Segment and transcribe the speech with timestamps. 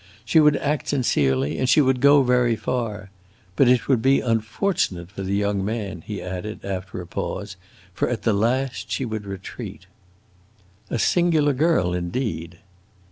[0.25, 3.11] She would act sincerely and she would go very far.
[3.55, 7.55] But it would be unfortunate for the young man," he added, after a pause,
[7.93, 9.85] "for at the last she would retreat!"
[10.89, 12.57] "A singular girl, indeed!"